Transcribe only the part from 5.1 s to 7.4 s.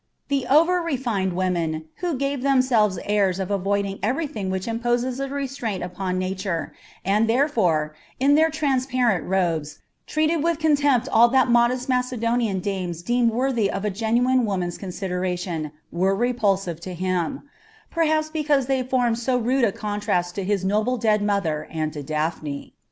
a restraint upon Nature, and